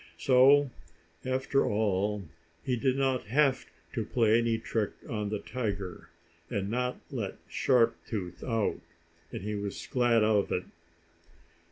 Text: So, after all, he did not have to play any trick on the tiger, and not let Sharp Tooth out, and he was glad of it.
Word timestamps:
So, 0.17 0.71
after 1.23 1.63
all, 1.63 2.23
he 2.63 2.75
did 2.75 2.97
not 2.97 3.25
have 3.25 3.67
to 3.93 4.03
play 4.03 4.39
any 4.39 4.57
trick 4.57 4.93
on 5.07 5.29
the 5.29 5.37
tiger, 5.37 6.09
and 6.49 6.71
not 6.71 6.99
let 7.11 7.37
Sharp 7.47 7.95
Tooth 8.07 8.43
out, 8.43 8.79
and 9.31 9.43
he 9.43 9.53
was 9.53 9.85
glad 9.85 10.23
of 10.23 10.51
it. 10.51 10.63